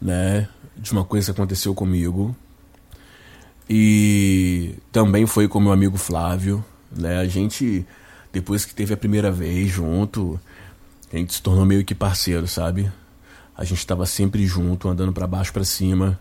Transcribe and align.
né, 0.00 0.48
de 0.76 0.92
uma 0.92 1.04
coisa 1.04 1.26
que 1.26 1.40
aconteceu 1.40 1.74
comigo. 1.74 2.36
E 3.68 4.76
também 4.92 5.26
foi 5.26 5.48
com 5.48 5.58
meu 5.58 5.72
amigo 5.72 5.96
Flávio, 5.96 6.64
né? 6.92 7.18
A 7.18 7.26
gente 7.26 7.84
depois 8.32 8.64
que 8.64 8.74
teve 8.74 8.94
a 8.94 8.96
primeira 8.96 9.30
vez 9.30 9.68
junto, 9.68 10.40
a 11.12 11.16
gente 11.16 11.34
se 11.34 11.42
tornou 11.42 11.64
meio 11.64 11.84
que 11.84 11.94
parceiro, 11.94 12.46
sabe? 12.46 12.90
A 13.56 13.64
gente 13.64 13.78
estava 13.78 14.06
sempre 14.06 14.46
junto, 14.46 14.88
andando 14.88 15.12
para 15.12 15.26
baixo 15.26 15.52
para 15.52 15.64
cima. 15.64 16.18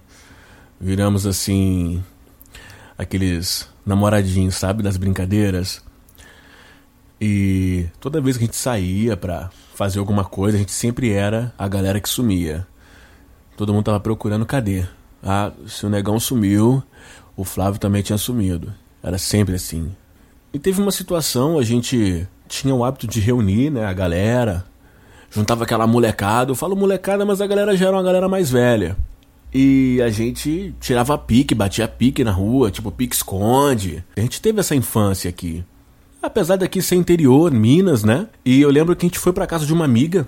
Viramos 0.80 1.26
assim 1.26 2.04
aqueles 2.98 3.70
namoradinhos, 3.86 4.56
sabe, 4.56 4.84
das 4.84 4.98
brincadeiras. 4.98 5.82
E 7.22 7.88
toda 8.00 8.22
vez 8.22 8.38
que 8.38 8.44
a 8.44 8.48
gente 8.48 8.58
saía 8.58 9.16
pra 9.16 9.50
fazer 9.76 10.00
alguma 10.00 10.26
coisa, 10.26 10.58
a 10.58 10.60
gente 10.60 10.72
sempre 10.72 11.12
era 11.12 11.54
a 11.58 11.68
galera 11.68 12.00
que 12.00 12.10
sumia. 12.10 12.68
Todo 13.56 13.74
mundo 13.74 13.86
tava 13.86 14.00
procurando 14.00 14.46
cadê? 14.46 14.86
Ah, 15.22 15.52
se 15.68 15.86
o 15.86 15.90
negão 15.90 16.20
sumiu, 16.20 16.82
o 17.36 17.44
Flávio 17.44 17.80
também 17.80 18.02
tinha 18.02 18.18
sumido. 18.18 18.74
Era 19.04 19.18
sempre 19.18 19.56
assim. 19.56 19.96
E 20.54 20.60
teve 20.60 20.82
uma 20.82 20.92
situação, 20.92 21.60
a 21.60 21.64
gente 21.64 22.28
tinha 22.48 22.74
o 22.74 22.84
hábito 22.84 23.06
de 23.06 23.20
reunir, 23.20 23.70
né, 23.70 23.86
a 23.86 23.94
galera, 23.94 24.66
juntava 25.30 25.64
aquela 25.64 25.88
molecada. 25.88 26.52
Eu 26.52 26.56
falo 26.56 26.76
molecada, 26.76 27.26
mas 27.26 27.42
a 27.42 27.48
galera 27.48 27.76
já 27.76 27.88
era 27.88 27.96
uma 27.96 28.04
galera 28.04 28.28
mais 28.28 28.50
velha. 28.50 28.98
E 29.54 30.00
a 30.04 30.10
gente 30.10 30.74
tirava 30.80 31.18
pique, 31.18 31.56
batia 31.56 31.88
pique 31.88 32.24
na 32.24 32.32
rua, 32.32 32.70
tipo 32.70 32.92
pique 32.92 33.16
esconde. 33.16 34.04
A 34.16 34.22
gente 34.22 34.42
teve 34.42 34.60
essa 34.60 34.76
infância 34.76 35.30
aqui. 35.30 35.64
Apesar 36.22 36.58
daqui 36.58 36.82
ser 36.82 36.96
interior, 36.96 37.52
Minas, 37.52 38.04
né? 38.04 38.28
E 38.46 38.62
eu 38.62 38.70
lembro 38.70 38.96
que 38.96 39.06
a 39.06 39.10
gente 39.10 39.18
foi 39.18 39.34
para 39.34 39.48
casa 39.48 39.66
de 39.66 39.74
uma 39.74 39.86
amiga. 39.86 40.28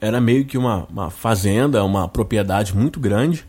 Era 0.00 0.20
meio 0.20 0.44
que 0.44 0.56
uma, 0.56 0.86
uma 0.90 1.10
fazenda, 1.10 1.84
uma 1.84 2.08
propriedade 2.08 2.74
muito 2.74 3.00
grande. 3.00 3.44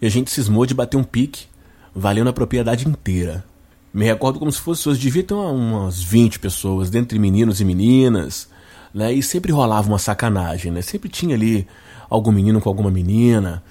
E 0.00 0.06
a 0.06 0.10
gente 0.10 0.30
cismou 0.30 0.66
de 0.66 0.74
bater 0.74 0.96
um 0.96 1.04
pique, 1.04 1.46
valendo 1.94 2.28
a 2.28 2.32
propriedade 2.32 2.86
inteira. 2.86 3.44
Me 3.92 4.04
recordo 4.04 4.38
como 4.38 4.52
se 4.52 4.60
fosse 4.60 4.88
hoje, 4.88 5.00
devia 5.00 5.22
ter 5.22 5.34
umas 5.34 6.02
20 6.02 6.38
pessoas, 6.38 6.90
dentre 6.90 7.18
meninos 7.18 7.60
e 7.60 7.64
meninas, 7.64 8.48
né? 8.92 9.12
E 9.12 9.22
sempre 9.22 9.52
rolava 9.52 9.88
uma 9.88 9.98
sacanagem, 9.98 10.72
né? 10.72 10.82
Sempre 10.82 11.08
tinha 11.08 11.34
ali 11.34 11.66
algum 12.08 12.32
menino 12.32 12.60
com 12.60 12.68
alguma 12.68 12.90
menina, 12.90 13.62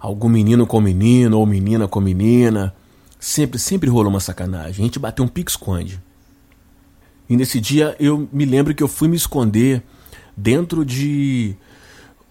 algum 0.00 0.28
menino 0.28 0.66
com 0.66 0.80
menino 0.80 1.38
ou 1.38 1.46
menina 1.46 1.88
com 1.88 2.00
menina. 2.00 2.74
Sempre, 3.18 3.58
sempre 3.58 3.90
rolou 3.90 4.10
uma 4.10 4.20
sacanagem. 4.20 4.82
A 4.82 4.86
gente 4.86 4.98
bateu 4.98 5.24
um 5.24 5.28
pique-esconde. 5.28 6.00
E 7.28 7.36
nesse 7.36 7.60
dia 7.60 7.96
eu 7.98 8.28
me 8.32 8.44
lembro 8.44 8.74
que 8.74 8.82
eu 8.82 8.88
fui 8.88 9.08
me 9.08 9.16
esconder 9.16 9.82
dentro 10.36 10.84
de 10.84 11.56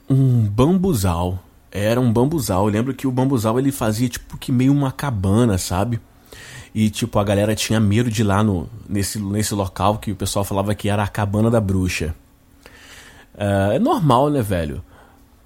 um 0.09 0.43
bambuzal. 0.47 1.43
Era 1.71 1.99
um 1.99 2.11
bambuzal. 2.11 2.65
Eu 2.65 2.71
lembro 2.71 2.93
que 2.93 3.05
o 3.05 3.11
bambuzal 3.11 3.59
ele 3.59 3.71
fazia 3.71 4.07
tipo 4.07 4.37
que 4.37 4.51
meio 4.51 4.71
uma 4.71 4.91
cabana, 4.91 5.57
sabe? 5.57 5.99
E, 6.73 6.89
tipo, 6.89 7.17
a 7.17 7.23
galera 7.23 7.55
tinha 7.55 7.79
medo 7.79 8.09
de 8.09 8.21
ir 8.21 8.23
lá 8.23 8.43
no, 8.43 8.69
nesse, 8.87 9.19
nesse 9.19 9.53
local 9.55 9.97
que 9.97 10.11
o 10.11 10.15
pessoal 10.15 10.45
falava 10.45 10.75
que 10.75 10.89
era 10.89 11.03
a 11.03 11.07
cabana 11.07 11.49
da 11.49 11.59
bruxa. 11.59 12.13
É, 13.37 13.75
é 13.75 13.79
normal, 13.79 14.29
né, 14.29 14.41
velho? 14.41 14.83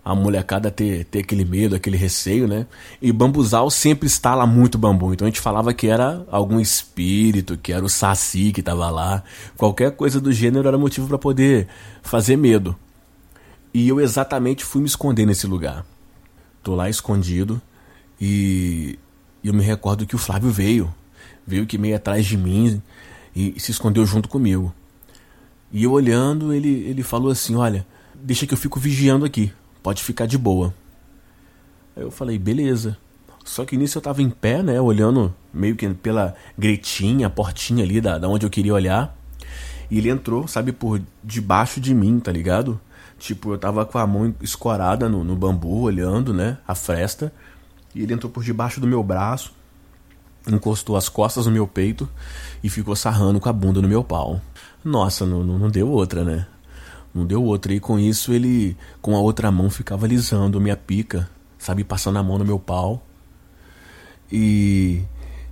A 0.04 0.16
molecada 0.16 0.72
ter, 0.72 1.06
ter 1.06 1.20
aquele 1.20 1.46
medo, 1.46 1.76
aquele 1.76 1.98
receio, 1.98 2.48
né? 2.48 2.66
E 3.00 3.12
bambuzal 3.12 3.70
sempre 3.70 4.08
está 4.08 4.34
lá 4.34 4.48
muito 4.48 4.78
bambu. 4.78 5.14
Então 5.14 5.28
a 5.28 5.30
gente 5.30 5.40
falava 5.40 5.74
que 5.74 5.88
era 5.88 6.26
algum 6.32 6.60
espírito, 6.60 7.58
que 7.58 7.72
era 7.72 7.86
o 7.86 7.90
saci 7.90 8.52
que 8.52 8.64
tava 8.64 8.90
lá. 8.90 9.24
Qualquer 9.56 9.92
coisa 9.92 10.20
do 10.20 10.32
gênero 10.32 10.68
era 10.68 10.78
motivo 10.78 11.08
para 11.08 11.20
poder 11.20 11.68
fazer 12.02 12.36
medo. 12.36 12.76
E 13.74 13.88
eu 13.88 14.00
exatamente 14.00 14.66
fui 14.66 14.82
me 14.82 14.88
esconder 14.88 15.26
nesse 15.26 15.46
lugar. 15.46 15.86
Tô 16.64 16.74
lá 16.74 16.90
escondido 16.90 17.62
e 18.20 18.98
eu 19.44 19.54
me 19.54 19.64
recordo 19.64 20.06
que 20.06 20.16
o 20.16 20.20
Flávio 20.20 20.50
veio 20.50 20.92
veio 21.46 21.66
que 21.66 21.78
meio 21.78 21.96
atrás 21.96 22.26
de 22.26 22.38
mim 22.38 22.82
e, 23.36 23.60
se 23.60 23.72
escondeu 23.72 24.06
junto 24.06 24.30
comigo. 24.30 24.74
E 25.72 25.84
eu 25.84 25.92
olhando, 25.92 26.54
ele, 26.54 26.70
ele 26.70 27.04
falou 27.04 27.32
assim: 27.32 27.56
Olha, 27.56 27.86
deixa 28.16 28.46
que 28.46 28.54
eu 28.54 28.58
fico 28.58 28.80
vigiando 28.80 29.26
aqui, 29.26 29.52
pode 29.82 30.04
ficar 30.04 30.26
de 30.26 30.38
boa. 30.38 30.74
Aí 31.96 32.04
eu 32.04 32.12
falei: 32.12 32.38
Beleza. 32.38 32.98
Só 33.44 33.66
que 33.66 33.76
nisso 33.76 33.98
eu 33.98 34.02
tava 34.02 34.22
em 34.22 34.30
pé, 34.30 34.62
né, 34.62 34.80
olhando 34.80 35.34
meio 35.52 35.76
que 35.76 35.90
pela 35.96 36.36
gretinha, 36.56 37.26
a 37.26 37.30
portinha 37.30 37.84
ali 37.84 38.00
da, 38.00 38.20
da 38.20 38.28
onde 38.30 38.46
eu 38.46 38.50
queria 38.52 38.74
olhar. 38.74 39.18
E 39.90 39.98
ele 39.98 40.10
entrou, 40.10 40.48
sabe, 40.48 40.72
por 40.72 41.02
debaixo 41.24 41.82
de 41.82 41.94
mim, 41.94 42.20
tá 42.20 42.32
ligado? 42.32 42.80
Tipo, 43.18 43.54
eu 43.54 43.58
tava 43.58 43.84
com 43.84 43.98
a 43.98 44.06
mão 44.06 44.34
escorada 44.42 45.10
no, 45.10 45.24
no 45.24 45.36
bambu, 45.36 45.82
olhando, 45.82 46.34
né, 46.34 46.60
a 46.68 46.76
fresta. 46.76 47.34
E 47.96 48.04
ele 48.04 48.14
entrou 48.14 48.32
por 48.32 48.44
debaixo 48.44 48.80
do 48.80 48.88
meu 48.88 49.04
braço 49.04 49.52
encostou 50.50 50.96
as 50.96 51.10
costas 51.10 51.46
no 51.46 51.52
meu 51.52 51.68
peito 51.68 52.10
e 52.64 52.70
ficou 52.70 52.96
sarrando 52.96 53.40
com 53.40 53.50
a 53.50 53.54
bunda 53.54 53.82
no 53.82 53.88
meu 53.88 54.04
pau. 54.04 54.42
Nossa, 54.84 55.26
não, 55.26 55.44
não, 55.44 55.70
deu 55.70 55.90
outra, 55.90 56.24
né? 56.24 56.48
Não 57.14 57.26
deu 57.26 57.44
outra. 57.44 57.74
E 57.74 57.80
com 57.80 58.00
isso 58.00 58.34
ele, 58.34 58.76
com 59.02 59.16
a 59.16 59.20
outra 59.20 59.52
mão, 59.52 59.70
ficava 59.70 60.06
alisando 60.06 60.60
minha 60.60 60.78
pica, 60.78 61.30
sabe? 61.58 61.84
Passando 61.84 62.18
a 62.18 62.24
mão 62.24 62.38
no 62.38 62.46
meu 62.46 62.60
pau. 62.60 63.06
E. 64.32 65.04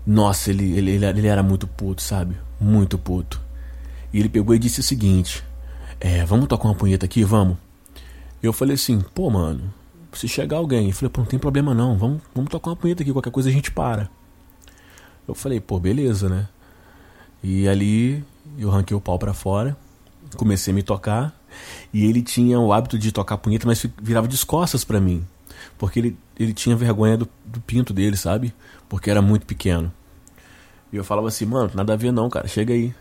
Nossa, 0.06 0.50
ele, 0.50 0.78
ele, 0.78 1.06
ele 1.06 1.28
era 1.28 1.44
muito 1.44 1.68
puto, 1.68 2.02
sabe? 2.02 2.36
Muito 2.60 2.98
puto. 2.98 3.40
E 4.12 4.20
ele 4.20 4.30
pegou 4.30 4.56
e 4.56 4.60
disse 4.60 4.80
o 4.80 4.84
seguinte: 4.84 5.44
É, 6.00 6.26
vamos 6.26 6.48
tocar 6.48 6.68
uma 6.68 6.76
punheta 6.76 7.06
aqui, 7.06 7.24
vamos? 7.24 7.58
Eu 8.42 8.54
falei 8.54 8.76
assim: 8.76 9.02
Pô, 9.14 9.30
mano, 9.30 9.72
se 10.14 10.28
chegar 10.28 10.58
alguém. 10.58 10.88
Eu 10.88 10.94
falei: 10.94 11.10
Pô, 11.10 11.22
não 11.22 11.28
tem 11.28 11.38
problema 11.38 11.74
não, 11.74 11.98
vamos, 11.98 12.22
vamos 12.34 12.50
tocar 12.50 12.72
uma 12.72 12.76
punheta 12.76 13.04
aqui, 13.04 13.12
qualquer 13.12 13.32
coisa 13.32 13.50
a 13.50 13.52
gente 13.52 13.72
para. 13.72 14.10
Eu 15.30 15.36
falei, 15.36 15.60
pô, 15.60 15.80
beleza, 15.80 16.28
né? 16.28 16.48
E 17.44 17.68
ali 17.68 18.24
eu 18.58 18.70
ranquei 18.70 18.96
o 18.96 19.02
pau 19.02 19.18
para 19.18 19.34
fora, 19.34 19.78
comecei 20.36 20.72
a 20.72 20.76
me 20.76 20.84
tocar. 20.84 21.34
E 21.94 22.06
ele 22.06 22.22
tinha 22.22 22.60
o 22.60 22.72
hábito 22.72 22.98
de 22.98 23.12
tocar 23.12 23.38
punheta, 23.38 23.68
mas 23.68 23.86
virava 24.02 24.28
de 24.28 24.46
costas 24.46 24.84
para 24.84 25.00
mim. 25.00 25.26
Porque 25.78 26.00
ele, 26.00 26.18
ele 26.38 26.54
tinha 26.54 26.76
vergonha 26.76 27.18
do, 27.18 27.28
do 27.46 27.60
pinto 27.62 27.94
dele, 27.94 28.16
sabe? 28.16 28.54
Porque 28.88 29.10
era 29.10 29.22
muito 29.22 29.46
pequeno. 29.46 29.92
E 30.92 30.98
eu 30.98 31.04
falava 31.04 31.28
assim, 31.28 31.46
mano, 31.46 31.72
nada 31.74 31.94
a 31.94 31.96
ver 31.96 32.12
não, 32.12 32.30
cara, 32.30 32.48
chega 32.48 32.74
aí. 32.74 32.94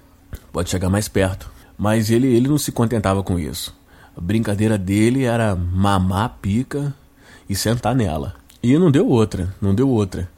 Pode 0.52 0.70
chegar 0.70 0.88
mais 0.88 1.08
perto. 1.08 1.50
Mas 1.76 2.10
ele, 2.10 2.26
ele 2.26 2.48
não 2.48 2.58
se 2.58 2.72
contentava 2.72 3.22
com 3.22 3.38
isso. 3.38 3.76
A 4.16 4.20
brincadeira 4.20 4.76
dele 4.76 5.24
era 5.24 5.54
mamar 5.54 6.24
a 6.24 6.28
pica 6.28 6.94
e 7.48 7.54
sentar 7.54 7.94
nela. 7.94 8.34
E 8.62 8.76
não 8.78 8.90
deu 8.90 9.08
outra, 9.08 9.54
não 9.60 9.74
deu 9.74 9.88
outra. 9.88 10.28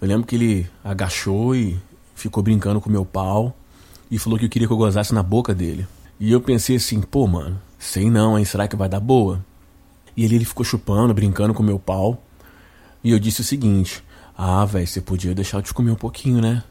Eu 0.00 0.06
lembro 0.06 0.26
que 0.26 0.36
ele 0.36 0.70
agachou 0.84 1.54
e 1.56 1.80
ficou 2.14 2.42
brincando 2.42 2.80
com 2.80 2.90
meu 2.90 3.04
pau 3.04 3.56
e 4.10 4.18
falou 4.18 4.38
que 4.38 4.48
queria 4.48 4.66
que 4.66 4.72
eu 4.72 4.78
gozasse 4.78 5.14
na 5.14 5.22
boca 5.22 5.54
dele. 5.54 5.86
E 6.18 6.32
eu 6.32 6.40
pensei 6.40 6.76
assim, 6.76 7.00
pô, 7.00 7.26
mano, 7.26 7.60
sei 7.78 8.10
não, 8.10 8.38
hein? 8.38 8.44
Será 8.44 8.66
que 8.66 8.76
vai 8.76 8.88
dar 8.88 9.00
boa? 9.00 9.44
E 10.16 10.24
ele, 10.24 10.36
ele 10.36 10.44
ficou 10.44 10.64
chupando, 10.64 11.12
brincando 11.12 11.52
com 11.52 11.62
meu 11.62 11.78
pau. 11.78 12.22
E 13.04 13.10
eu 13.10 13.18
disse 13.18 13.42
o 13.42 13.44
seguinte: 13.44 14.02
Ah, 14.36 14.64
velho, 14.64 14.86
você 14.86 15.00
podia 15.00 15.34
deixar 15.34 15.58
eu 15.58 15.62
te 15.62 15.74
comer 15.74 15.90
um 15.90 15.96
pouquinho, 15.96 16.40
né? 16.40 16.64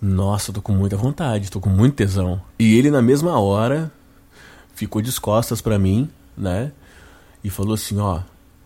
Nossa, 0.00 0.52
tô 0.52 0.62
com 0.62 0.72
muita 0.72 0.96
vontade, 0.96 1.50
tô 1.50 1.60
com 1.60 1.68
muito 1.68 1.96
tesão. 1.96 2.40
E 2.58 2.76
ele, 2.78 2.90
na 2.90 3.02
mesma 3.02 3.38
hora, 3.38 3.92
ficou 4.74 5.02
de 5.02 5.20
costas 5.20 5.60
para 5.60 5.78
mim, 5.78 6.08
né? 6.36 6.72
E 7.42 7.50
falou 7.50 7.74
assim: 7.74 7.98
Ó, 7.98 8.20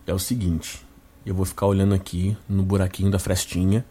é 0.05 0.13
o 0.13 0.19
seguinte, 0.19 0.85
eu 1.25 1.33
vou 1.33 1.45
ficar 1.45 1.65
olhando 1.65 1.95
aqui 1.95 2.37
no 2.47 2.63
buraquinho 2.63 3.09
da 3.09 3.17
frestinha. 3.17 3.83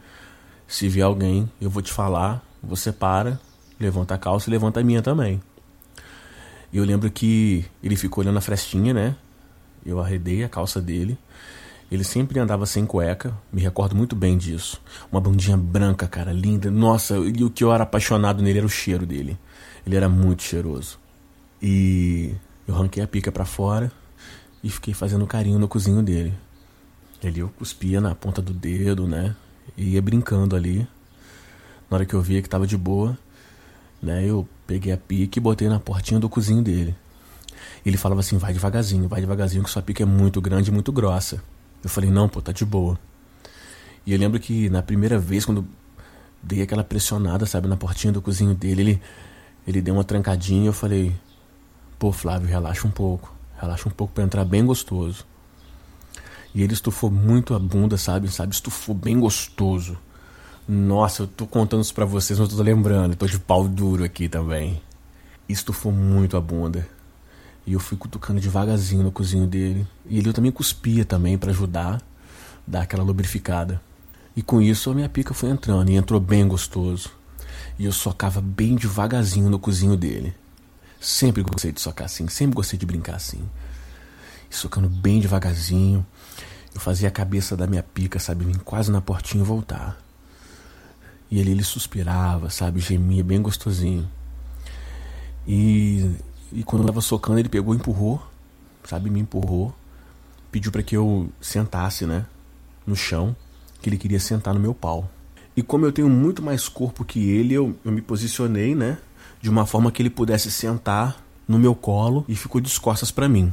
Se 0.66 0.88
vier 0.88 1.04
alguém, 1.04 1.50
eu 1.60 1.68
vou 1.68 1.82
te 1.82 1.92
falar. 1.92 2.42
Você 2.62 2.90
para, 2.90 3.38
levanta 3.84 4.14
a 4.14 4.18
calça 4.18 4.48
e 4.48 4.52
levanta 4.52 4.80
a 4.80 4.84
minha 4.84 5.02
também. 5.02 5.40
E 6.72 6.78
eu 6.78 6.84
lembro 6.84 7.10
que 7.10 7.64
ele 7.82 7.96
ficou 7.96 8.24
olhando 8.24 8.38
a 8.38 8.40
frestinha, 8.40 8.92
né? 8.92 9.16
Eu 9.84 10.00
arredei 10.00 10.42
a 10.42 10.48
calça 10.48 10.80
dele. 10.80 11.16
Ele 11.90 12.02
sempre 12.02 12.40
andava 12.40 12.66
sem 12.66 12.84
cueca, 12.86 13.36
me 13.52 13.60
recordo 13.60 13.94
muito 13.94 14.16
bem 14.16 14.36
disso. 14.36 14.80
Uma 15.12 15.20
bandinha 15.20 15.56
branca, 15.56 16.08
cara, 16.08 16.32
linda. 16.32 16.70
Nossa, 16.70 17.16
e 17.16 17.44
o 17.44 17.50
que 17.50 17.62
eu 17.62 17.72
era 17.72 17.84
apaixonado 17.84 18.42
nele 18.42 18.58
era 18.58 18.66
o 18.66 18.70
cheiro 18.70 19.06
dele. 19.06 19.38
Ele 19.86 19.94
era 19.94 20.08
muito 20.08 20.42
cheiroso. 20.42 20.98
E 21.62 22.34
eu 22.66 22.74
ranquei 22.74 23.02
a 23.02 23.06
pica 23.06 23.30
para 23.30 23.44
fora 23.44 23.92
e 24.62 24.70
fiquei 24.70 24.94
fazendo 24.94 25.26
carinho 25.26 25.58
no 25.58 25.68
cozinho 25.68 26.02
dele. 26.02 26.32
Ali 27.22 27.40
eu 27.40 27.48
cuspia 27.50 28.00
na 28.00 28.14
ponta 28.14 28.42
do 28.42 28.52
dedo, 28.52 29.06
né? 29.06 29.36
E 29.76 29.90
ia 29.90 30.02
brincando 30.02 30.56
ali. 30.56 30.86
Na 31.88 31.98
hora 31.98 32.06
que 32.06 32.14
eu 32.14 32.20
via 32.20 32.42
que 32.42 32.48
tava 32.48 32.66
de 32.66 32.76
boa, 32.76 33.16
né? 34.04 34.24
Eu 34.24 34.46
peguei 34.66 34.92
a 34.92 34.96
pique 34.96 35.38
e 35.38 35.42
botei 35.42 35.68
na 35.68 35.80
portinha 35.80 36.20
do 36.20 36.28
cozinho 36.28 36.62
dele. 36.62 36.94
Ele 37.84 37.96
falava 37.96 38.20
assim: 38.20 38.38
vai 38.38 38.52
devagarzinho, 38.52 39.08
vai 39.08 39.20
devagarzinho, 39.20 39.64
que 39.64 39.70
sua 39.70 39.82
pica 39.82 40.02
é 40.02 40.06
muito 40.06 40.40
grande 40.40 40.70
e 40.70 40.72
muito 40.72 40.92
grossa. 40.92 41.42
Eu 41.82 41.90
falei: 41.90 42.10
não, 42.10 42.28
pô, 42.28 42.40
tá 42.40 42.52
de 42.52 42.64
boa. 42.64 42.98
E 44.06 44.12
eu 44.12 44.18
lembro 44.18 44.38
que 44.38 44.68
na 44.68 44.82
primeira 44.82 45.18
vez, 45.18 45.44
quando 45.44 45.66
dei 46.42 46.62
aquela 46.62 46.84
pressionada, 46.84 47.46
sabe, 47.46 47.68
na 47.68 47.76
portinha 47.76 48.12
do 48.12 48.20
cozinho 48.20 48.54
dele, 48.54 48.82
ele, 48.82 49.02
ele 49.66 49.82
deu 49.82 49.94
uma 49.94 50.04
trancadinha. 50.04 50.66
Eu 50.66 50.72
falei: 50.72 51.14
pô, 51.98 52.12
Flávio, 52.12 52.48
relaxa 52.48 52.86
um 52.86 52.90
pouco, 52.90 53.34
relaxa 53.60 53.88
um 53.88 53.92
pouco 53.92 54.12
para 54.12 54.24
entrar 54.24 54.44
bem 54.44 54.64
gostoso. 54.64 55.26
E 56.54 56.62
ele 56.62 56.72
estufou 56.72 57.10
muito 57.10 57.52
a 57.52 57.58
bunda, 57.58 57.96
sabe, 57.96 58.30
sabe, 58.30 58.54
estufou 58.54 58.94
bem 58.94 59.18
gostoso. 59.18 59.98
Nossa, 60.66 61.24
eu 61.24 61.26
tô 61.26 61.46
contando 61.46 61.82
isso 61.82 61.92
pra 61.92 62.06
vocês, 62.06 62.38
não 62.38 62.48
tô 62.48 62.62
lembrando. 62.62 63.12
Eu 63.12 63.16
tô 63.16 63.26
de 63.26 63.38
pau 63.38 63.68
duro 63.68 64.02
aqui 64.02 64.30
também. 64.30 64.80
Estufou 65.46 65.92
muito 65.92 66.38
a 66.38 66.40
bunda. 66.40 66.88
E 67.66 67.74
eu 67.74 67.80
fui 67.80 67.98
cutucando 67.98 68.40
devagarzinho 68.40 69.02
no 69.02 69.12
cozinho 69.12 69.46
dele. 69.46 69.86
E 70.06 70.18
ele 70.18 70.32
também 70.32 70.50
cuspia 70.50 71.04
também 71.04 71.36
para 71.36 71.50
ajudar, 71.50 72.00
dar 72.66 72.82
aquela 72.82 73.02
lubrificada. 73.02 73.80
E 74.34 74.42
com 74.42 74.60
isso 74.60 74.90
a 74.90 74.94
minha 74.94 75.08
pica 75.08 75.34
foi 75.34 75.50
entrando 75.50 75.90
e 75.90 75.96
entrou 75.96 76.18
bem 76.18 76.48
gostoso. 76.48 77.10
E 77.78 77.84
eu 77.84 77.92
socava 77.92 78.40
bem 78.40 78.74
devagarzinho 78.74 79.50
no 79.50 79.58
cozinho 79.58 79.98
dele. 79.98 80.34
Sempre 80.98 81.42
gostei 81.42 81.72
de 81.72 81.80
socar 81.80 82.06
assim, 82.06 82.26
sempre 82.28 82.56
gostei 82.56 82.78
de 82.78 82.86
brincar 82.86 83.16
assim. 83.16 83.42
E 84.50 84.56
socando 84.56 84.88
bem 84.88 85.20
devagarzinho. 85.20 86.06
Eu 86.74 86.80
fazia 86.80 87.08
a 87.08 87.12
cabeça 87.12 87.54
da 87.54 87.66
minha 87.66 87.82
pica, 87.82 88.18
sabe, 88.18 88.46
vir 88.46 88.58
quase 88.60 88.90
na 88.90 89.02
portinha 89.02 89.44
e 89.44 89.46
voltar. 89.46 90.03
E 91.30 91.38
ele, 91.38 91.50
ele 91.50 91.64
suspirava, 91.64 92.50
sabe, 92.50 92.80
gemia 92.80 93.24
bem 93.24 93.40
gostosinho. 93.42 94.08
E 95.46 96.14
e 96.54 96.62
quando 96.62 96.82
eu 96.82 96.86
tava 96.86 97.00
socando, 97.00 97.40
ele 97.40 97.48
pegou 97.48 97.74
empurrou, 97.74 98.22
sabe? 98.84 99.10
Me 99.10 99.18
empurrou. 99.18 99.74
Pediu 100.52 100.70
para 100.70 100.84
que 100.84 100.96
eu 100.96 101.28
sentasse, 101.40 102.06
né? 102.06 102.26
No 102.86 102.94
chão, 102.94 103.34
que 103.82 103.88
ele 103.88 103.98
queria 103.98 104.20
sentar 104.20 104.54
no 104.54 104.60
meu 104.60 104.72
pau. 104.72 105.10
E 105.56 105.62
como 105.62 105.84
eu 105.84 105.90
tenho 105.90 106.08
muito 106.08 106.40
mais 106.40 106.68
corpo 106.68 107.04
que 107.04 107.28
ele, 107.28 107.54
eu, 107.54 107.76
eu 107.84 107.90
me 107.90 108.00
posicionei, 108.00 108.72
né? 108.72 108.98
De 109.42 109.50
uma 109.50 109.66
forma 109.66 109.90
que 109.90 110.00
ele 110.00 110.10
pudesse 110.10 110.48
sentar 110.48 111.16
no 111.48 111.58
meu 111.58 111.74
colo 111.74 112.24
e 112.28 112.36
ficou 112.36 112.60
de 112.60 112.80
costas 112.80 113.10
para 113.10 113.28
mim. 113.28 113.52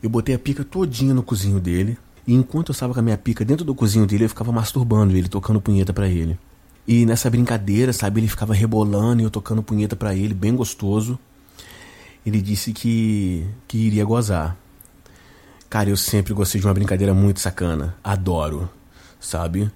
Eu 0.00 0.08
botei 0.08 0.32
a 0.32 0.38
pica 0.38 0.62
todinha 0.62 1.12
no 1.12 1.24
cozinho 1.24 1.58
dele. 1.58 1.98
E 2.24 2.34
enquanto 2.34 2.68
eu 2.68 2.72
estava 2.72 2.94
com 2.94 3.00
a 3.00 3.02
minha 3.02 3.18
pica 3.18 3.44
dentro 3.44 3.64
do 3.64 3.74
cozinho 3.74 4.06
dele, 4.06 4.26
eu 4.26 4.28
ficava 4.28 4.52
masturbando 4.52 5.16
ele, 5.16 5.28
tocando 5.28 5.60
punheta 5.60 5.92
para 5.92 6.08
ele. 6.08 6.38
E 6.88 7.06
nessa 7.06 7.30
brincadeira, 7.30 7.92
sabe, 7.92 8.20
ele 8.20 8.28
ficava 8.28 8.52
rebolando 8.52 9.22
e 9.22 9.24
eu 9.24 9.30
tocando 9.30 9.62
punheta 9.62 9.94
para 9.94 10.14
ele, 10.14 10.34
bem 10.34 10.56
gostoso 10.56 11.18
ele 12.28 12.40
disse 12.40 12.72
que, 12.72 13.46
que 13.66 13.78
iria 13.78 14.04
gozar. 14.04 14.56
Cara, 15.68 15.90
eu 15.90 15.96
sempre 15.96 16.32
gostei 16.32 16.60
de 16.60 16.66
uma 16.66 16.74
brincadeira 16.74 17.12
muito 17.14 17.40
sacana. 17.40 17.96
Adoro, 18.02 18.68
sabe? 19.20 19.70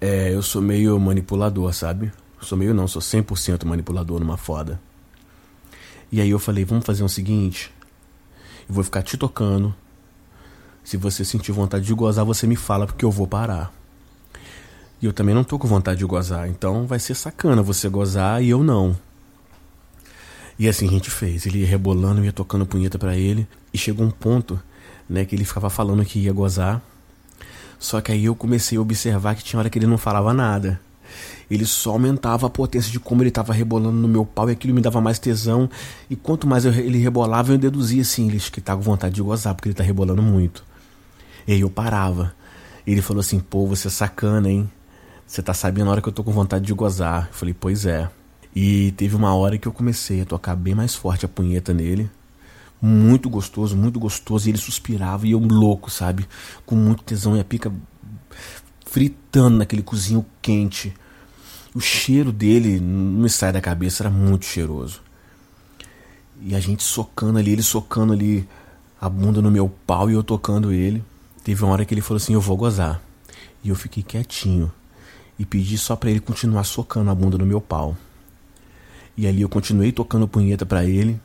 É, 0.00 0.32
eu 0.32 0.42
sou 0.42 0.62
meio 0.62 0.98
manipulador, 0.98 1.72
sabe? 1.72 2.12
Sou 2.40 2.56
meio 2.56 2.74
não, 2.74 2.86
sou 2.86 3.02
100% 3.02 3.64
manipulador 3.64 4.20
numa 4.20 4.36
foda. 4.36 4.80
E 6.10 6.20
aí 6.20 6.30
eu 6.30 6.38
falei, 6.38 6.64
vamos 6.64 6.84
fazer 6.84 7.02
o 7.02 7.08
seguinte. 7.08 7.72
Eu 8.68 8.74
vou 8.74 8.84
ficar 8.84 9.02
te 9.02 9.16
tocando. 9.16 9.74
Se 10.84 10.96
você 10.96 11.24
sentir 11.24 11.52
vontade 11.52 11.84
de 11.84 11.94
gozar, 11.94 12.24
você 12.24 12.46
me 12.46 12.56
fala 12.56 12.86
porque 12.86 13.04
eu 13.04 13.10
vou 13.10 13.26
parar. 13.26 13.72
Eu 15.06 15.12
também 15.12 15.32
não 15.32 15.44
tô 15.44 15.56
com 15.56 15.68
vontade 15.68 16.00
de 16.00 16.04
gozar, 16.04 16.48
então 16.48 16.84
vai 16.84 16.98
ser 16.98 17.14
sacana 17.14 17.62
você 17.62 17.88
gozar 17.88 18.42
e 18.42 18.50
eu 18.50 18.64
não. 18.64 18.96
E 20.58 20.68
assim 20.68 20.88
a 20.88 20.90
gente 20.90 21.12
fez. 21.12 21.46
Ele 21.46 21.60
ia 21.60 21.66
rebolando, 21.66 22.24
ia 22.24 22.32
tocando 22.32 22.66
punheta 22.66 22.98
para 22.98 23.16
ele. 23.16 23.46
E 23.72 23.78
chegou 23.78 24.04
um 24.04 24.10
ponto, 24.10 24.60
né, 25.08 25.24
que 25.24 25.36
ele 25.36 25.44
ficava 25.44 25.70
falando 25.70 26.04
que 26.04 26.18
ia 26.18 26.32
gozar. 26.32 26.82
Só 27.78 28.00
que 28.00 28.10
aí 28.10 28.24
eu 28.24 28.34
comecei 28.34 28.78
a 28.78 28.80
observar 28.80 29.36
que 29.36 29.44
tinha 29.44 29.60
hora 29.60 29.70
que 29.70 29.78
ele 29.78 29.86
não 29.86 29.96
falava 29.96 30.34
nada. 30.34 30.80
Ele 31.48 31.64
só 31.64 31.92
aumentava 31.92 32.48
a 32.48 32.50
potência 32.50 32.90
de 32.90 32.98
como 32.98 33.22
ele 33.22 33.28
estava 33.28 33.52
rebolando 33.52 33.96
no 33.96 34.08
meu 34.08 34.26
pau 34.26 34.48
e 34.48 34.52
aquilo 34.54 34.74
me 34.74 34.80
dava 34.80 35.00
mais 35.00 35.20
tesão. 35.20 35.70
E 36.10 36.16
quanto 36.16 36.48
mais 36.48 36.64
eu, 36.64 36.72
ele 36.72 36.98
rebolava, 36.98 37.52
eu 37.52 37.58
deduzia 37.58 38.02
assim, 38.02 38.26
ele 38.26 38.40
que 38.40 38.60
tá 38.60 38.74
com 38.74 38.82
vontade 38.82 39.14
de 39.14 39.22
gozar, 39.22 39.54
porque 39.54 39.68
ele 39.68 39.76
tá 39.76 39.84
rebolando 39.84 40.20
muito. 40.20 40.64
E 41.46 41.52
aí 41.52 41.60
eu 41.60 41.70
parava. 41.70 42.34
Ele 42.84 43.00
falou 43.00 43.20
assim, 43.20 43.38
pô, 43.38 43.68
você 43.68 43.86
é 43.86 43.90
sacana, 43.90 44.50
hein? 44.50 44.68
Você 45.26 45.42
tá 45.42 45.52
sabendo 45.52 45.88
a 45.88 45.92
hora 45.92 46.00
que 46.00 46.08
eu 46.08 46.12
tô 46.12 46.22
com 46.22 46.30
vontade 46.30 46.64
de 46.64 46.72
gozar. 46.72 47.26
Eu 47.26 47.34
falei, 47.34 47.54
pois 47.58 47.84
é. 47.84 48.08
E 48.54 48.92
teve 48.92 49.16
uma 49.16 49.34
hora 49.34 49.58
que 49.58 49.66
eu 49.66 49.72
comecei 49.72 50.22
a 50.22 50.24
tocar 50.24 50.54
bem 50.54 50.74
mais 50.74 50.94
forte 50.94 51.26
a 51.26 51.28
punheta 51.28 51.74
nele. 51.74 52.08
Muito 52.80 53.28
gostoso, 53.28 53.76
muito 53.76 53.98
gostoso. 53.98 54.46
E 54.46 54.52
ele 54.52 54.58
suspirava 54.58 55.26
e 55.26 55.32
eu 55.32 55.40
louco, 55.40 55.90
sabe? 55.90 56.28
Com 56.64 56.76
muito 56.76 57.02
tesão 57.02 57.36
e 57.36 57.40
a 57.40 57.44
pica 57.44 57.72
fritando 58.86 59.58
naquele 59.58 59.82
cozinho 59.82 60.24
quente. 60.40 60.94
O 61.74 61.80
cheiro 61.80 62.32
dele 62.32 62.78
não 62.78 63.22
me 63.22 63.28
sai 63.28 63.52
da 63.52 63.60
cabeça, 63.60 64.04
era 64.04 64.10
muito 64.10 64.46
cheiroso. 64.46 65.02
E 66.40 66.54
a 66.54 66.60
gente 66.60 66.84
socando 66.84 67.38
ali, 67.38 67.50
ele 67.50 67.62
socando 67.62 68.12
ali 68.12 68.48
a 69.00 69.08
bunda 69.08 69.42
no 69.42 69.50
meu 69.50 69.68
pau 69.86 70.08
e 70.08 70.14
eu 70.14 70.22
tocando 70.22 70.72
ele. 70.72 71.02
Teve 71.42 71.64
uma 71.64 71.72
hora 71.72 71.84
que 71.84 71.92
ele 71.92 72.00
falou 72.00 72.18
assim: 72.18 72.34
Eu 72.34 72.40
vou 72.40 72.56
gozar. 72.56 73.02
E 73.64 73.68
eu 73.68 73.74
fiquei 73.74 74.02
quietinho 74.02 74.70
e 75.38 75.44
pedi 75.44 75.76
só 75.76 75.94
para 75.96 76.10
ele 76.10 76.20
continuar 76.20 76.64
socando 76.64 77.10
a 77.10 77.14
bunda 77.14 77.38
no 77.38 77.46
meu 77.46 77.60
pau. 77.60 77.96
E 79.16 79.26
ali 79.26 79.42
eu 79.42 79.48
continuei 79.48 79.92
tocando 79.92 80.28
punheta 80.28 80.66
para 80.66 80.84
ele, 80.84 81.20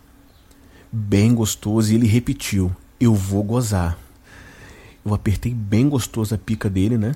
bem 0.92 1.34
gostoso, 1.34 1.92
e 1.92 1.96
ele 1.96 2.08
repetiu: 2.08 2.74
Eu 3.00 3.14
vou 3.14 3.44
gozar. 3.44 3.98
Eu 5.04 5.14
apertei 5.14 5.54
bem 5.54 5.90
gostoso 5.90 6.36
a 6.36 6.38
pica 6.38 6.70
dele, 6.70 6.98
né? 6.98 7.14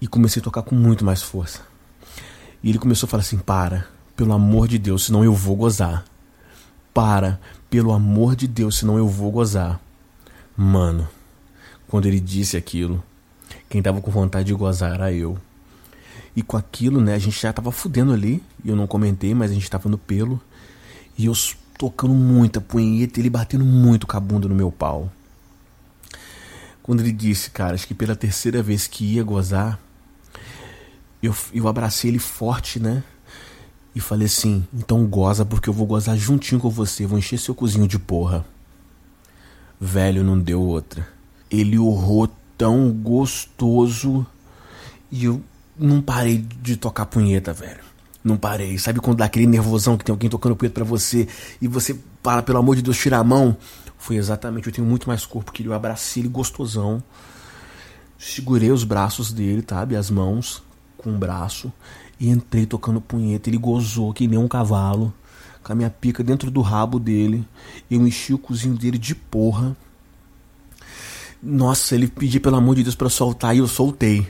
E 0.00 0.06
comecei 0.06 0.40
a 0.40 0.44
tocar 0.44 0.62
com 0.62 0.74
muito 0.74 1.04
mais 1.04 1.22
força. 1.22 1.60
E 2.62 2.68
ele 2.68 2.78
começou 2.78 3.06
a 3.06 3.10
falar 3.10 3.22
assim: 3.22 3.38
Para, 3.38 3.86
pelo 4.14 4.32
amor 4.32 4.68
de 4.68 4.78
Deus, 4.78 5.04
senão 5.06 5.24
eu 5.24 5.34
vou 5.34 5.56
gozar. 5.56 6.04
Para, 6.94 7.40
pelo 7.70 7.92
amor 7.92 8.36
de 8.36 8.46
Deus, 8.46 8.78
senão 8.78 8.98
eu 8.98 9.08
vou 9.08 9.30
gozar. 9.30 9.80
Mano, 10.56 11.08
quando 11.88 12.06
ele 12.06 12.20
disse 12.20 12.56
aquilo, 12.56 13.02
quem 13.68 13.82
tava 13.82 14.00
com 14.00 14.10
vontade 14.10 14.46
de 14.46 14.54
gozar 14.54 14.92
era 14.92 15.12
eu. 15.12 15.38
E 16.34 16.42
com 16.42 16.56
aquilo, 16.56 17.00
né, 17.00 17.14
a 17.14 17.18
gente 17.18 17.40
já 17.40 17.52
tava 17.52 17.70
fudendo 17.70 18.12
ali. 18.12 18.42
E 18.64 18.68
eu 18.68 18.76
não 18.76 18.86
comentei, 18.86 19.34
mas 19.34 19.50
a 19.50 19.54
gente 19.54 19.70
tava 19.70 19.88
no 19.88 19.98
pelo. 19.98 20.40
E 21.16 21.26
eu 21.26 21.34
tocando 21.76 22.14
muita 22.14 22.60
punheta, 22.60 23.18
ele 23.18 23.28
batendo 23.28 23.64
muito 23.64 24.06
com 24.06 24.16
a 24.16 24.20
bunda 24.20 24.48
no 24.48 24.54
meu 24.54 24.70
pau. 24.70 25.10
Quando 26.82 27.00
ele 27.00 27.12
disse, 27.12 27.50
cara, 27.50 27.74
acho 27.74 27.86
que 27.86 27.94
pela 27.94 28.16
terceira 28.16 28.62
vez 28.62 28.86
que 28.86 29.04
ia 29.04 29.22
gozar, 29.22 29.78
eu, 31.22 31.34
eu 31.52 31.68
abracei 31.68 32.10
ele 32.10 32.18
forte, 32.18 32.80
né? 32.80 33.04
E 33.94 34.00
falei 34.00 34.26
assim: 34.26 34.66
então 34.72 35.06
goza, 35.06 35.44
porque 35.44 35.68
eu 35.68 35.72
vou 35.72 35.86
gozar 35.86 36.16
juntinho 36.16 36.60
com 36.60 36.70
você, 36.70 37.06
vou 37.06 37.18
encher 37.18 37.38
seu 37.38 37.54
cozinho 37.54 37.86
de 37.86 37.98
porra. 37.98 38.44
Velho, 39.80 40.24
não 40.24 40.38
deu 40.38 40.60
outra. 40.60 41.06
Ele 41.50 41.78
urrou 41.78 42.28
tão 42.56 42.90
gostoso 42.92 44.26
e 45.10 45.24
eu 45.24 45.42
não 45.78 46.00
parei 46.00 46.38
de 46.38 46.76
tocar 46.76 47.06
punheta, 47.06 47.52
velho. 47.52 47.80
Não 48.22 48.36
parei. 48.36 48.78
Sabe 48.78 49.00
quando 49.00 49.18
dá 49.18 49.24
aquele 49.24 49.46
nervosão 49.46 49.96
que 49.96 50.04
tem 50.04 50.12
alguém 50.12 50.30
tocando 50.30 50.54
punheta 50.54 50.74
pra 50.74 50.84
você 50.84 51.26
e 51.60 51.66
você 51.66 51.98
para, 52.22 52.42
pelo 52.42 52.58
amor 52.58 52.76
de 52.76 52.82
Deus, 52.82 52.96
tirar 52.96 53.18
a 53.18 53.24
mão? 53.24 53.56
Foi 53.98 54.16
exatamente. 54.16 54.68
Eu 54.68 54.72
tenho 54.72 54.86
muito 54.86 55.08
mais 55.08 55.26
corpo 55.26 55.50
que 55.52 55.62
ele. 55.62 55.68
Eu 55.68 55.74
abracei 55.74 56.22
ele 56.22 56.28
gostosão. 56.28 57.02
Segurei 58.18 58.70
os 58.70 58.84
braços 58.84 59.32
dele, 59.32 59.64
sabe? 59.68 59.96
As 59.96 60.10
mãos 60.10 60.62
com 60.96 61.14
o 61.14 61.18
braço. 61.18 61.72
E 62.20 62.28
entrei 62.28 62.64
tocando 62.64 63.00
punheta. 63.00 63.50
Ele 63.50 63.58
gozou 63.58 64.12
que 64.12 64.28
nem 64.28 64.38
um 64.38 64.48
cavalo. 64.48 65.12
Com 65.64 65.72
a 65.72 65.76
minha 65.76 65.90
pica 65.90 66.22
dentro 66.22 66.50
do 66.50 66.60
rabo 66.60 67.00
dele. 67.00 67.46
Eu 67.90 68.06
enchi 68.06 68.32
o 68.32 68.38
cozinho 68.38 68.76
dele 68.76 68.98
de 68.98 69.14
porra. 69.14 69.76
Nossa, 71.42 71.96
ele 71.96 72.06
pediu 72.06 72.40
pelo 72.40 72.56
amor 72.56 72.76
de 72.76 72.84
Deus 72.84 72.94
para 72.94 73.08
soltar 73.08 73.54
e 73.54 73.58
eu 73.58 73.66
soltei. 73.66 74.28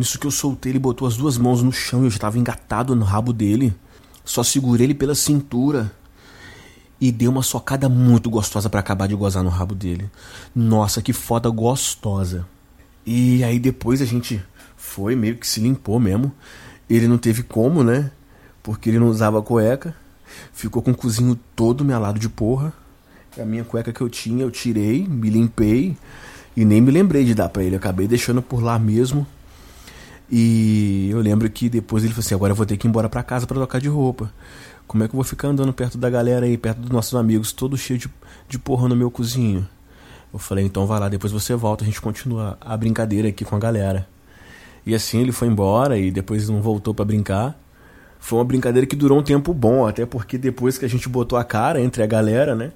Nisso 0.00 0.18
que 0.18 0.26
eu 0.26 0.30
soltei, 0.30 0.72
ele 0.72 0.78
botou 0.78 1.06
as 1.06 1.14
duas 1.14 1.36
mãos 1.36 1.62
no 1.62 1.70
chão 1.70 2.00
e 2.00 2.04
eu 2.04 2.08
estava 2.08 2.38
engatado 2.38 2.96
no 2.96 3.04
rabo 3.04 3.34
dele. 3.34 3.74
Só 4.24 4.42
segurei 4.42 4.86
ele 4.86 4.94
pela 4.94 5.14
cintura 5.14 5.92
e 6.98 7.12
dei 7.12 7.28
uma 7.28 7.42
socada 7.42 7.86
muito 7.86 8.30
gostosa 8.30 8.70
para 8.70 8.80
acabar 8.80 9.06
de 9.06 9.14
gozar 9.14 9.44
no 9.44 9.50
rabo 9.50 9.74
dele. 9.74 10.10
Nossa, 10.56 11.02
que 11.02 11.12
foda 11.12 11.50
gostosa. 11.50 12.48
E 13.04 13.44
aí 13.44 13.58
depois 13.58 14.00
a 14.00 14.06
gente 14.06 14.42
foi, 14.74 15.14
meio 15.14 15.36
que 15.36 15.46
se 15.46 15.60
limpou 15.60 16.00
mesmo. 16.00 16.32
Ele 16.88 17.06
não 17.06 17.18
teve 17.18 17.42
como, 17.42 17.84
né? 17.84 18.10
Porque 18.62 18.88
ele 18.88 18.98
não 18.98 19.08
usava 19.08 19.42
cueca. 19.42 19.94
Ficou 20.50 20.80
com 20.80 20.92
o 20.92 20.96
cozinho 20.96 21.38
todo 21.54 21.84
melado 21.84 22.18
de 22.18 22.30
porra. 22.30 22.72
A 23.38 23.44
minha 23.44 23.64
cueca 23.64 23.92
que 23.92 24.00
eu 24.00 24.08
tinha, 24.08 24.44
eu 24.44 24.50
tirei, 24.50 25.06
me 25.06 25.28
limpei 25.28 25.94
e 26.56 26.64
nem 26.64 26.80
me 26.80 26.90
lembrei 26.90 27.22
de 27.22 27.34
dar 27.34 27.50
para 27.50 27.62
ele. 27.62 27.76
acabei 27.76 28.08
deixando 28.08 28.40
por 28.40 28.62
lá 28.62 28.78
mesmo. 28.78 29.26
E 30.30 31.08
eu 31.10 31.20
lembro 31.20 31.50
que 31.50 31.68
depois 31.68 32.04
ele 32.04 32.12
falou 32.12 32.24
assim: 32.24 32.34
agora 32.34 32.52
eu 32.52 32.56
vou 32.56 32.64
ter 32.64 32.76
que 32.76 32.86
ir 32.86 32.88
embora 32.88 33.08
para 33.08 33.22
casa 33.22 33.46
para 33.46 33.56
trocar 33.56 33.80
de 33.80 33.88
roupa. 33.88 34.32
Como 34.86 35.02
é 35.04 35.08
que 35.08 35.14
eu 35.14 35.16
vou 35.16 35.24
ficar 35.24 35.48
andando 35.48 35.72
perto 35.72 35.98
da 35.98 36.10
galera 36.10 36.46
aí, 36.46 36.56
perto 36.56 36.78
dos 36.78 36.90
nossos 36.90 37.14
amigos, 37.14 37.52
todo 37.52 37.76
cheio 37.76 37.98
de, 37.98 38.10
de 38.48 38.58
porra 38.58 38.88
no 38.88 38.96
meu 38.96 39.10
cozinho? 39.10 39.66
Eu 40.32 40.38
falei, 40.38 40.64
então 40.64 40.86
vai 40.86 40.98
lá, 40.98 41.08
depois 41.08 41.32
você 41.32 41.54
volta, 41.54 41.84
a 41.84 41.86
gente 41.86 42.00
continua 42.00 42.56
a 42.60 42.76
brincadeira 42.76 43.28
aqui 43.28 43.44
com 43.44 43.56
a 43.56 43.58
galera. 43.58 44.06
E 44.86 44.94
assim 44.94 45.20
ele 45.20 45.32
foi 45.32 45.48
embora 45.48 45.98
e 45.98 46.10
depois 46.10 46.48
não 46.48 46.60
voltou 46.60 46.94
para 46.94 47.04
brincar. 47.04 47.58
Foi 48.18 48.38
uma 48.38 48.44
brincadeira 48.44 48.86
que 48.86 48.94
durou 48.94 49.18
um 49.18 49.22
tempo 49.22 49.52
bom, 49.54 49.86
até 49.86 50.04
porque 50.06 50.36
depois 50.38 50.78
que 50.78 50.84
a 50.84 50.88
gente 50.88 51.08
botou 51.08 51.38
a 51.38 51.44
cara 51.44 51.80
entre 51.80 52.02
a 52.02 52.06
galera, 52.06 52.54
né? 52.54 52.72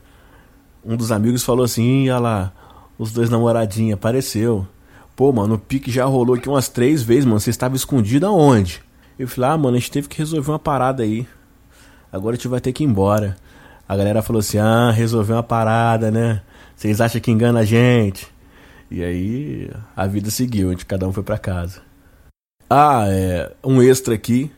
Um 0.84 0.96
dos 0.96 1.12
amigos 1.12 1.42
falou 1.42 1.64
assim, 1.64 2.08
olha 2.10 2.18
lá, 2.18 2.52
os 2.98 3.12
dois 3.12 3.30
namoradinhos, 3.30 3.94
apareceu. 3.94 4.66
Pô, 5.16 5.32
mano, 5.32 5.54
o 5.54 5.58
pique 5.58 5.90
já 5.90 6.04
rolou 6.04 6.34
aqui 6.34 6.48
umas 6.48 6.68
três 6.68 7.02
vezes, 7.02 7.24
mano. 7.24 7.38
Você 7.38 7.50
estava 7.50 7.76
escondido 7.76 8.26
aonde? 8.26 8.82
Eu 9.18 9.28
falei, 9.28 9.50
ah, 9.50 9.56
mano, 9.56 9.76
a 9.76 9.78
gente 9.80 9.90
teve 9.90 10.08
que 10.08 10.18
resolver 10.18 10.50
uma 10.50 10.58
parada 10.58 11.02
aí. 11.02 11.26
Agora 12.12 12.34
a 12.34 12.36
gente 12.36 12.48
vai 12.48 12.60
ter 12.60 12.72
que 12.72 12.82
ir 12.82 12.86
embora. 12.86 13.36
A 13.88 13.96
galera 13.96 14.22
falou 14.22 14.40
assim, 14.40 14.58
ah, 14.58 14.90
resolveu 14.90 15.36
uma 15.36 15.42
parada, 15.42 16.10
né? 16.10 16.42
Vocês 16.74 17.00
acham 17.00 17.20
que 17.20 17.30
engana 17.30 17.60
a 17.60 17.64
gente? 17.64 18.26
E 18.90 19.02
aí 19.02 19.70
a 19.96 20.06
vida 20.06 20.30
seguiu, 20.30 20.70
onde 20.70 20.84
cada 20.84 21.06
um 21.06 21.12
foi 21.12 21.22
para 21.22 21.38
casa. 21.38 21.80
Ah, 22.68 23.04
é 23.08 23.52
um 23.62 23.82
extra 23.82 24.14
aqui, 24.14 24.50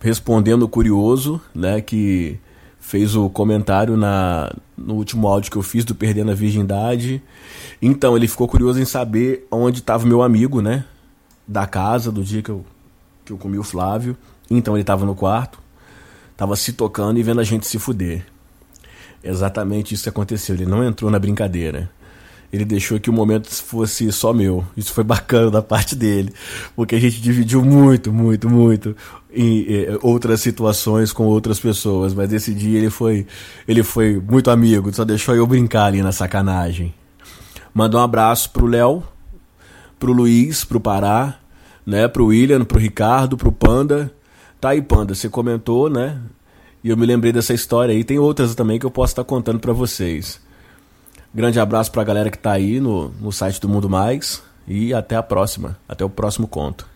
respondendo 0.00 0.62
o 0.62 0.68
curioso, 0.68 1.40
né, 1.54 1.80
que 1.80 2.38
fez 2.78 3.16
o 3.16 3.28
comentário 3.28 3.96
na, 3.96 4.52
no 4.76 4.94
último 4.94 5.26
áudio 5.26 5.50
que 5.50 5.56
eu 5.58 5.62
fiz 5.62 5.84
do 5.84 5.94
Perdendo 5.94 6.30
a 6.30 6.34
Virgindade. 6.34 7.22
Então, 7.80 8.16
ele 8.16 8.28
ficou 8.28 8.48
curioso 8.48 8.80
em 8.80 8.84
saber 8.84 9.46
onde 9.50 9.80
estava 9.80 10.06
meu 10.06 10.22
amigo, 10.22 10.60
né, 10.60 10.84
da 11.46 11.66
casa, 11.66 12.10
do 12.10 12.24
dia 12.24 12.42
que 12.42 12.50
eu, 12.50 12.64
que 13.24 13.32
eu 13.32 13.38
comi 13.38 13.58
o 13.58 13.62
Flávio. 13.62 14.16
Então, 14.50 14.74
ele 14.74 14.82
estava 14.82 15.04
no 15.04 15.14
quarto, 15.14 15.58
estava 16.32 16.56
se 16.56 16.72
tocando 16.72 17.18
e 17.18 17.22
vendo 17.22 17.40
a 17.40 17.44
gente 17.44 17.66
se 17.66 17.78
fuder. 17.78 18.26
Exatamente 19.22 19.94
isso 19.94 20.04
que 20.04 20.08
aconteceu, 20.08 20.54
ele 20.54 20.66
não 20.66 20.84
entrou 20.84 21.10
na 21.10 21.18
brincadeira 21.18 21.90
ele 22.52 22.64
deixou 22.64 22.98
que 22.98 23.10
o 23.10 23.12
momento 23.12 23.48
fosse 23.48 24.10
só 24.12 24.32
meu. 24.32 24.64
Isso 24.76 24.92
foi 24.92 25.04
bacana 25.04 25.50
da 25.50 25.62
parte 25.62 25.94
dele, 25.94 26.32
porque 26.74 26.94
a 26.94 27.00
gente 27.00 27.20
dividiu 27.20 27.64
muito, 27.64 28.12
muito, 28.12 28.48
muito 28.48 28.96
em 29.32 29.66
eh, 29.68 29.98
outras 30.02 30.40
situações 30.40 31.12
com 31.12 31.24
outras 31.24 31.60
pessoas, 31.60 32.14
mas 32.14 32.32
esse 32.32 32.54
dia 32.54 32.78
ele 32.78 32.90
foi, 32.90 33.26
ele 33.68 33.82
foi 33.82 34.18
muito 34.18 34.50
amigo, 34.50 34.92
só 34.94 35.04
deixou 35.04 35.34
eu 35.34 35.46
brincar 35.46 35.86
ali 35.86 36.02
na 36.02 36.12
sacanagem. 36.12 36.94
Manda 37.76 37.98
um 37.98 38.00
abraço 38.00 38.48
pro 38.48 38.64
Léo, 38.64 39.02
pro 39.98 40.10
Luiz, 40.10 40.64
pro 40.64 40.80
Pará, 40.80 41.34
né, 41.84 42.08
pro 42.08 42.28
William, 42.28 42.64
pro 42.64 42.78
Ricardo, 42.78 43.36
pro 43.36 43.52
Panda. 43.52 44.10
Tá 44.58 44.70
aí, 44.70 44.80
Panda, 44.80 45.14
você 45.14 45.28
comentou, 45.28 45.90
né? 45.90 46.18
E 46.82 46.88
eu 46.88 46.96
me 46.96 47.04
lembrei 47.04 47.34
dessa 47.34 47.52
história 47.52 47.94
aí. 47.94 48.02
Tem 48.02 48.18
outras 48.18 48.54
também 48.54 48.78
que 48.78 48.86
eu 48.86 48.90
posso 48.90 49.12
estar 49.12 49.24
contando 49.24 49.60
para 49.60 49.74
vocês. 49.74 50.40
Grande 51.34 51.60
abraço 51.60 51.92
para 51.92 52.00
a 52.00 52.04
galera 52.06 52.30
que 52.30 52.38
está 52.38 52.52
aí 52.52 52.80
no, 52.80 53.10
no 53.20 53.30
site 53.30 53.60
do 53.60 53.68
Mundo 53.68 53.90
Mais 53.90 54.42
e 54.66 54.94
até 54.94 55.14
a 55.14 55.22
próxima. 55.22 55.76
Até 55.86 56.02
o 56.02 56.08
próximo 56.08 56.48
conto. 56.48 56.95